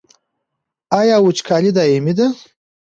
[0.99, 2.27] آیا وچکالي دایمي ده؟